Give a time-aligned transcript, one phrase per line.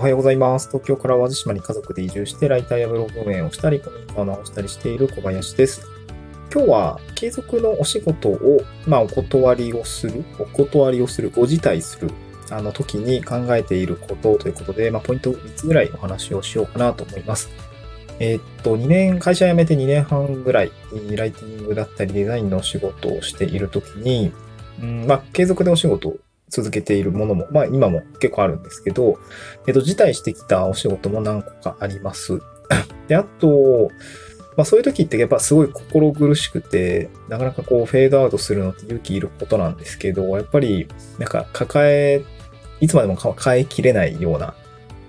[0.00, 0.68] おはようございます。
[0.68, 5.82] 東京から淡路島に家族で移住して、ライターやブログ運営をしたり、コミックを直したりしている小林です。
[6.50, 12.10] 今日は、継続のお仕事を、まあ、お断りをする、お断りをする、ご辞退する、
[12.48, 17.50] あの時に考えていることということで、まあ、ポイント3つぐらいお話をしようかなと思います。
[18.20, 20.72] えー、っと、2年、会社辞めて2年半ぐらい、
[21.14, 24.32] ライティングだったりデザインのお仕事をしているときに、
[24.82, 26.16] うん、まあ、継続でお仕事
[26.50, 29.18] 続けているものも、まあ今も結構あるんですけど、
[29.66, 32.40] えっと、辞退してきたお仕事も何個かあります。
[33.08, 33.90] で、あと、
[34.56, 42.22] まあそういう時ってやっぱすごい心苦しくて、なかなかこうフェードアウトするのって勇気いることなんですけど、やっぱりなんか抱え、
[42.80, 44.54] いつまでも抱えきれないような、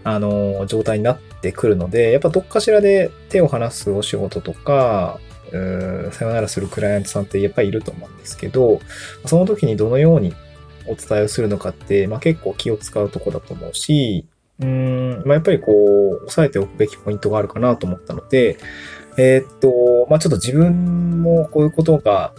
[0.03, 5.19] あの、状態になってくるので、やっぱどっかしらで手を離すお仕事とか、
[5.51, 8.79] さよならするクライアントさんってやっぱりいると思うんですけど、
[9.25, 10.33] その時にどのように
[10.87, 14.25] お伝えをするのかって、まあ、結構気を使うとこだと思うし、
[14.59, 15.71] うん、まあ、やっぱりこ
[16.21, 18.57] う、押さえておくべきポイントがあるかなと思ったので、
[19.17, 22.33] えー、っと、まあ、ちょっと自分もこういうことが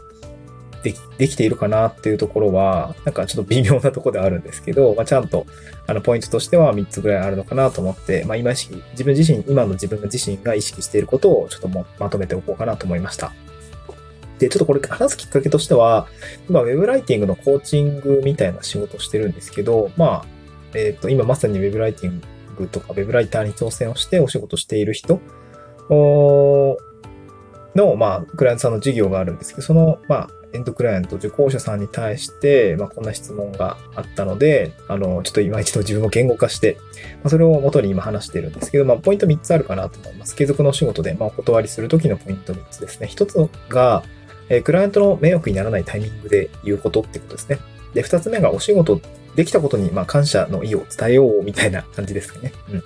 [0.83, 5.47] できできているかなっていうところは、なんかちょっと微妙なところではあるんですけど、まあ、ちゃんと、
[5.87, 13.33] あの、ポイントとしては3つぐらいあるのかなと思って、まあ、今意識、自分自身、今の自分自身が意識していることをちょっともまとめておこうかなと思いました。
[14.49, 16.07] ちょっとこれ話すきっかけとしては、
[16.49, 20.27] 今、ウェブライティングのコーチングみたいな仕事をしてるんですけど、まあ、
[20.75, 22.23] えっ、ー、と、今まさにウェブライティン
[22.59, 25.21] グとか、ウェブライターに挑戦をしてお仕事している人
[27.75, 36.77] の、まあ、クライアントさんの事業があるんですけど、その、まあ、エンドクライアント、受講者さんに対して、まあ、こんな質問があったので、あの、ちょっと今一度自分も言語化して、
[37.17, 40.37] まあ、それを元に今話してるんですけど、まあ、ポイント3つあるかなと思います。
[40.37, 43.09] 継続のお仕事で、まあ、お断りするときのポイント3つですね。
[43.11, 44.03] 1つが、
[44.49, 47.59] えー、クライアントの迷惑にならないタイミングで言うことってことですね。
[47.95, 49.01] で、二つ目がお仕事
[49.37, 52.53] できたことに、まあ、感謝の意を伝えようみたいな感じですかね。
[52.71, 52.77] うん。
[52.77, 52.83] ま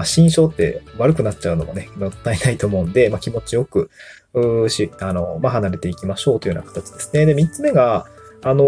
[0.00, 3.90] あ、心象って悪くなっちゃうのもね、もったいないと思うんで、まあ、気持ちよく、
[4.32, 7.26] うし、あの、まあ、離れていきましょうというような形ですね。
[7.26, 8.06] で、三つ目が、
[8.42, 8.66] あの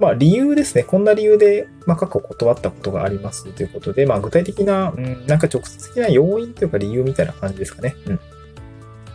[0.00, 0.84] まあ、理由ですね。
[0.84, 7.96] こんな理由で、まあ、過去断ったことがありますということで、まあ、具体的な、うん、なんか直接的な要因というか理由みたいな感じですかね。
[8.06, 8.20] うん。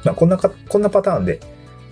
[0.03, 1.39] まあ、こんなか、こんなパターンで、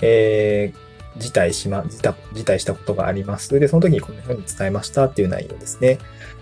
[0.02, 3.60] えー、辞退しま、辞退したことがあります。
[3.60, 6.00] で、その時にこんな風に伝えましたっていう内容ですね。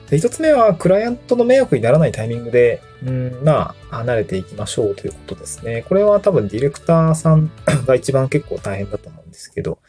[0.10, 5.84] で、一つ目は、クライアントの迷惑にならないタイミングで、うん、まあ、離れていきましょうということですね。
[5.88, 7.52] これは多分ディレクターさん
[7.86, 9.80] が一番結構大変だと思うんですけど、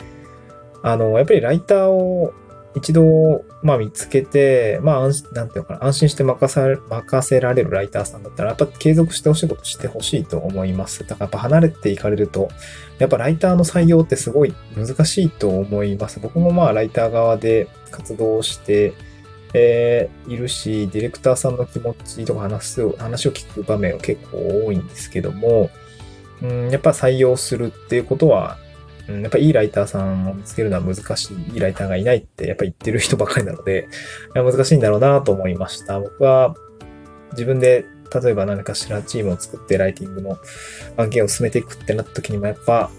[0.83, 2.33] あの、やっぱりライターを
[2.77, 11.01] 一度、まあ見つけて、まあ、なんていうのかな、安心して任さ任せられるライターさんだったら、やっぱ継続してお仕事してほしいと思います。
[11.07, 12.51] だからやっぱ離れていかれると、
[12.99, 16.21] やっぱライターの採用ってすごい難しいと思います。
[16.21, 18.93] 僕もまあライター側で活動して、
[19.55, 25.71] えー、いるし、ディレクターさんの気持ちとか話す、話を聞く場面は結構多いんですけども、
[26.43, 28.59] うん、やっぱ採用するっていうことは
[29.09, 33.89] うん、やっぱいいライターさんを見つけるのは難しい、いいライターがいないってやっぱ言ってる人ばかりなので、
[34.35, 36.01] 難しいんだろうなと思いました。
[36.01, 36.55] 僕は
[37.33, 37.85] 自分で
[38.23, 40.39] 例えば何かしらチームを作ってライティングの
[40.97, 42.91] 案件を進めていくってなった時にもやっぱ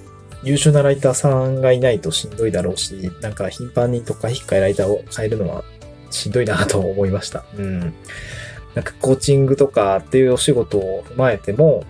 [0.43, 5.63] 優秀なライターさんがいないとしんどいだろうし、なんか頻繁に特化引っかえライターを変えるのは
[6.11, 7.43] しんどいなと思いました。
[7.57, 7.79] うん。
[8.75, 11.83] なんかコーチングとかっていうお仕事を踏まえても、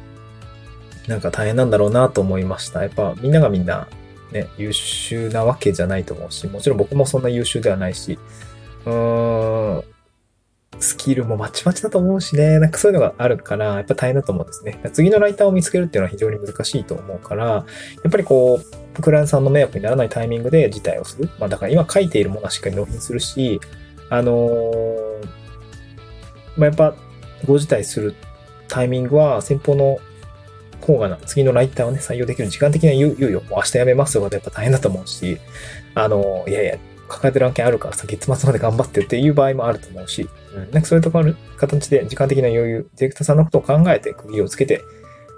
[1.08, 2.84] なんか大変なんだろうなと思いました。
[2.84, 3.88] やっぱみんながみんな
[4.32, 8.20] ね、優秀なわけじゃないと思うし、もちろん僕もそんな優秀ではないし、
[8.86, 9.84] うーん、
[10.80, 14.80] スキルもまちまちだと思うしね、なんかそういうのがあるから、やっぱ大変だと思うんですね。
[14.94, 17.66] 次のライターを見つけるっていうのは非常に難しいと思うから、や
[18.08, 21.30] っぱりこう、クライアントさんの迷惑にならないタイミングで辞退をする。
[21.40, 23.60] まあだから今書いているものはしっかり納品するし、
[24.10, 25.28] あのー、
[26.58, 26.96] まあやっぱ
[27.46, 28.16] ご辞退する
[28.68, 30.00] タイミングは先方の
[30.88, 35.38] 方が次のライターをね、採用できる時間的な猶予、もう明日辞めますよとやっぱ大変だと思うし、
[35.94, 36.78] あの、いやいや、
[37.08, 44.84] 抱えてる案件あるからさ、月末まで頑張ってっていう場合もあると思うし、うん、なんかそういうところ、形で時間的な余裕、ディレクターさんのことを考えて釘をつけて、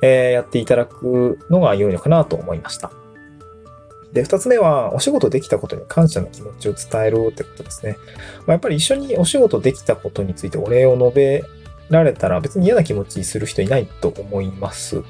[0.01, 2.91] えー、やっていただくのが良いのかなと思いました。
[4.13, 7.97] で、二つ目は、お仕事できたことに感謝の気持ちを伝えるってことですね。
[8.39, 11.44] まあ、やっぱり一緒にお仕事できたことについてお礼を述べ
[11.89, 14.97] られたら別に嫌な気持ちする人いないと思います。
[14.97, 15.06] うん。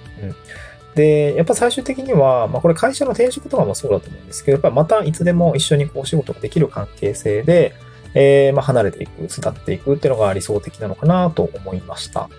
[0.96, 7.74] で、やっぱ最終的には、まあこれ会社の転職とかもそうだと思うんですけど、やっぱまたいつでも一緒にこう仕事ができる関係性で、
[8.14, 12.30] えー、まあ離れていく、育っていくっていうのが理想的なのかなと思いました。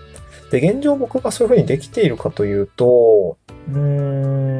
[0.51, 3.37] で、現状僕がそういうふうにできているかというと、
[3.69, 4.50] うーん、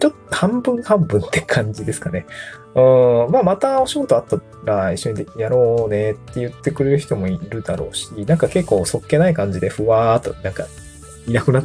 [0.00, 2.26] ちょっと半分半分って感じですかね。
[2.74, 2.80] う
[3.28, 10.66] ん、まあまたお仕事あったら一緒にやろうねって言ってくれる人もいるだろうし、なんか結構そっけない感じでふわーっとなんか
[11.26, 11.64] いなくなっ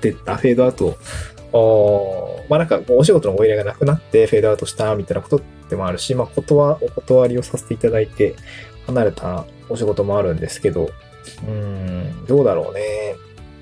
[0.00, 0.96] てたフェードアウト
[1.52, 8.36] おまあなんかお仕事のご依頼がなくなってフェードアウトしたみたいなことでもあるし、まあ断、お断りをさせていただいて
[8.86, 10.90] 離れたお仕事もあるんですけど、
[11.46, 13.16] うん、どうだろうね。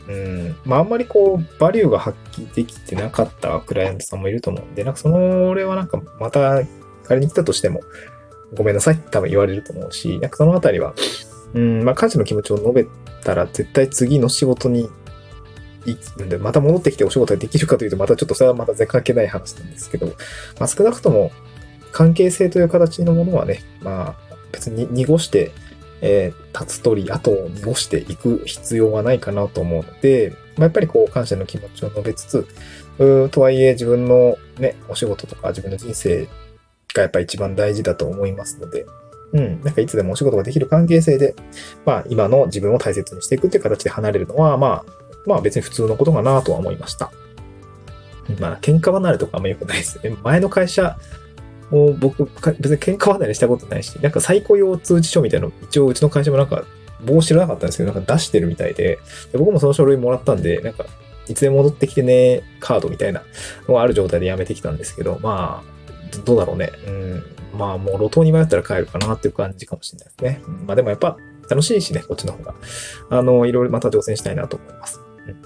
[0.09, 0.57] うん。
[0.65, 6.63] まあ、あんまりこう、バリューが発揮できてなかったクライアントさんもいると思うんで、なんかその、俺はなんかまた
[7.05, 7.81] 仮に来たとしても、
[8.55, 10.95] ごめんなさいって多分言われると思うし、なんかそのあたりは、
[11.55, 12.87] うん、まあ、感謝の気持ちを述べ
[13.23, 14.89] たら、絶対次の仕事に
[15.85, 21.31] 行くんで、また戻ってきてお仕事ができるかというと、またちょっとそれはまた絶関係ない話なんですけど、まあ、少なくとも、
[21.93, 25.53] 関係性という形のものはね、まあ、別に濁して、
[26.01, 32.47] えー、立つ鳥後を濁していく必要はないかなと思うので、まあ、やっぱりこう感謝の気持ちを述べつつ、
[32.99, 36.29] うとはいえ自分のね、お仕事とか自分の人生
[36.95, 38.87] がやっぱり一番大事だと思いますので、
[39.33, 41.35] うん、なんかいつでもお仕事ができる関係性で、
[41.85, 44.85] まあ今の自分を大切にしていくっていう形で離れるのは、まあ、
[45.27, 47.13] まあ別に普通のことかなとは思いました。
[48.41, 50.17] まあ喧嘩離れとかあんま良くないですね。
[50.23, 50.99] 前の会社
[51.71, 52.25] もう僕、
[52.59, 56.65] 別に喧嘩離れしたことないし、なんか再雇用通知書みたいなの、一応うちの会社もなんか、
[57.05, 58.99] 棒知らなかったんですけど、なんか出してるみたいで、
[59.33, 60.85] で僕もその書類もらったんで、なんか、
[61.29, 63.23] いつでも戻ってきてね、カードみたいな
[63.69, 66.73] のがある状態で辞めてきたんですけど、まあ、どうだろうね。
[66.87, 67.23] うん。
[67.59, 70.43] まあ、もう路頭に迷ったら帰るかなっていう感じかもしれないですね。
[70.47, 71.17] うん、まあでもやっぱ
[71.49, 72.55] 楽しいしね、こっちの方が。
[73.11, 75.01] あの、いろいろまた挑戦したいなと思います。
[75.27, 75.43] うん、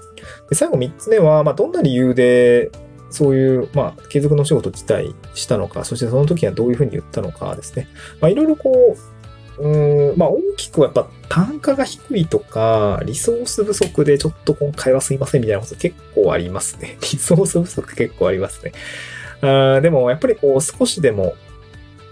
[0.49, 2.71] で最後3つ目は、まあ、どんな理由で
[3.13, 7.87] そういう、まあ、継続のお仕事自体したのか、そしてその時はどういうふうに言ったのかですね。
[8.19, 8.97] まあ、いろいろこ
[9.59, 16.97] う、うん、まあ、大きくはやっぱ単価が低いとか、リソース不足でちょっと今回はすいませんみたいなこと結構ありますね。
[17.13, 18.71] リソース不足結構ありますね。
[19.41, 21.35] あでも、やっぱりこう、少しでも、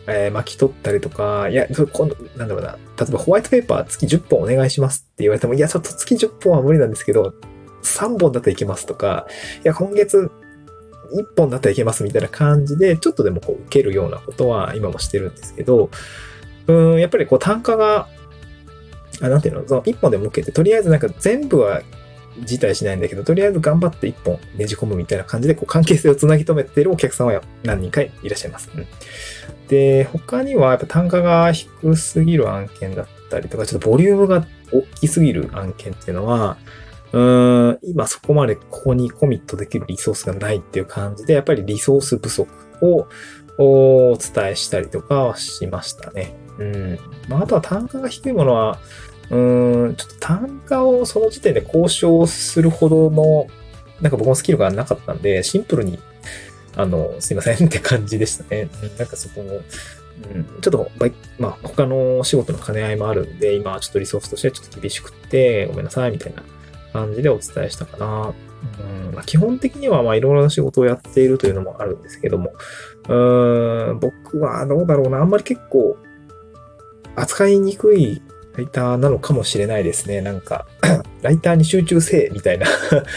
[0.05, 7.33] えー、巻き取ったりとか、いや、今度、なんだろうな、例えばホワイトペーパー月10本お願いしますって言われても、いや、ちょっと月10本は無理なんですけど、
[7.83, 9.25] 3本だったらいけますとか、
[9.63, 10.29] いや、今月
[11.13, 15.89] 一本だったらいけますみたいな感じで、ちょっとでもこう受けるようなことは今もしてるんですけど、
[16.67, 18.07] うん、やっぱりこう単価が、
[19.21, 21.81] あ、なんていうの、その一本でも受けて、とりあえずなんか全部は
[22.43, 28.69] 辞退しないんだけど、とりあえず頑張って一本ねじ込むみたいな感じで、こう関係性をつなぎ止めてるお客さんは何人かいらっしゃいます。
[28.75, 28.87] うん、
[29.67, 36.57] で、他にはやっぱ単価が低すぎる案件だったりとか、ちょっとボリュームが大きすぎる案件っていうのは、
[37.13, 42.47] うーん、今そこまでここにコミットできるリソースがないっていう感じで、やっぱりリソース不足
[42.81, 43.07] を
[43.57, 46.35] お伝えしたりとかはしましたね。
[46.57, 46.99] うん。
[47.27, 48.79] まあ、あとは単価が低いものは、
[49.29, 53.47] うーん、ちょっと単価をその時点で交渉するほどの、
[54.01, 55.99] なんか僕もスキルがなかったんで、シンプルに、
[56.75, 58.69] あの、すいませんって感じでしたね。
[58.97, 59.61] なんかそこも、
[60.33, 60.91] うん、ちょっと、
[61.39, 66.43] まあ、他の仕事の兼ね合いもあるんで、今ちょっとリソースとしてちょっと厳しくって、ごめんなさい、みたいな
[66.91, 68.33] 感じでお伝えしたかな。
[68.79, 72.53] うんまあ、基本的にはまあいろいろな仕事をやっているというのもあるんですけども、
[73.09, 75.97] うん僕はどうだろうな、あんまり結構
[77.15, 78.21] 扱いにくい
[78.55, 80.21] ライターなのかもしれないですね。
[80.21, 80.67] なんか、
[81.21, 82.67] ライターに集中せえみたいな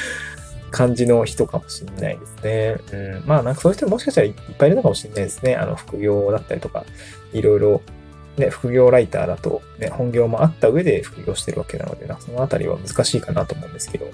[0.70, 2.76] 感じの人かもしれないですね。
[2.92, 5.56] うん、まあなんかそういう人もしかしたらいっぱいいるのかもしれないですね。
[5.56, 6.84] あの副業だったりとか、
[7.32, 7.82] いろいろ
[8.36, 14.06] ね、副業ライターだと、ね、本業もあった上で副業してるわけなのでな、そのあたりは難しいかなと思うんですけど、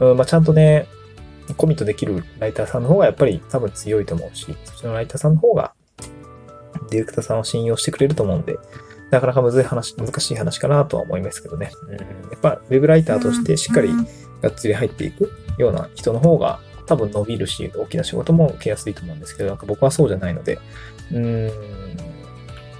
[0.00, 0.86] うんまあ、ちゃんとね、
[1.56, 5.72] コミットできるライターさんの方がやっぱり多分強いと思うし、そっちのライターさんの方が、
[6.90, 8.56] ディレクターさんを信用してくれると思うんで、
[9.10, 11.70] なかなか難しい話、難しい話かなとは思いますけどね。
[11.88, 11.98] うん、や
[12.36, 13.90] っぱ、ウェブライターとしてしっかり
[14.42, 20.58] がっつり入っていくような人の方が多分伸びるし、大きな仕事も受けやすいと思うんですけど、なんか僕はそうじゃないので、
[21.12, 21.50] うーん、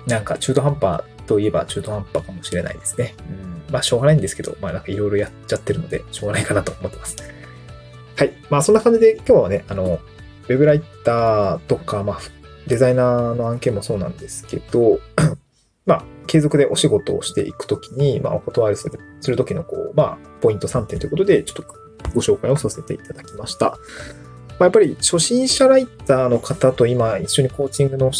[0.06, 3.14] なんか中途半端といえば中途半端かもしれないですね。
[3.28, 7.16] うん、まあしょうがないんですけど、まあなんかいろいろやっちゃってるので、しょうがないかなと思ってます。
[8.16, 8.32] はい。
[8.50, 10.00] まあそんな感じで今日はね、あの、
[10.48, 12.18] ウェブライターとか、まあ
[12.66, 14.98] デザイナーの案件もそうなんですけど、
[15.86, 21.64] まあ、継続でお仕事をしていくときに、まあ、お断りする、するときの、こう、まあ、ポイント3点ということで、ちょっと
[22.14, 23.66] ご紹介をさせていただきました。
[23.66, 23.76] ま
[24.60, 28.12] あ、やっぱり、初心者ライターの方と今、一緒にコーチングの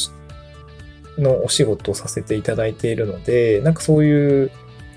[1.19, 4.51] のお仕事をさせていただいているので、なんかそういう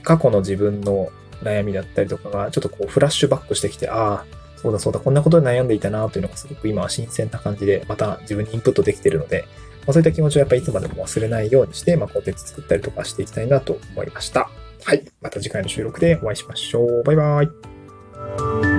[0.03, 1.09] 過去の自分の
[1.43, 4.25] 悩みだったりとかが、ちょっとこうフラッシュバックしてきて、ああ、
[4.57, 9.45] そうだそうだ、こんなことで悩んでいたなというのがすごく今は新鮮な感じで、また自分にインプットできているので、
[9.86, 14.50] まあ、そういった気持ちをやっぱりいつまでも忘れないようにして、まあ、コンテンツ作ったりとかしていきたいなと思いました。
[14.83, 15.05] はい。
[15.21, 17.03] また次回の収録でお会いしましょう。
[17.03, 18.76] バイバイ。